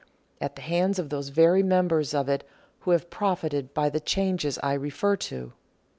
at 0.41 0.55
the 0.55 0.63
hands 0.63 0.97
of 0.97 1.09
those 1.09 1.27
very 1.29 1.61
members 1.61 2.15
of 2.15 2.27
it 2.27 2.43
who 2.79 2.89
have 2.89 3.11
profited 3.11 3.71
by 3.71 3.87
the 3.87 3.99
changes 3.99 4.57
I 4.63 4.73
refer 4.73 5.15
to. 5.17 5.53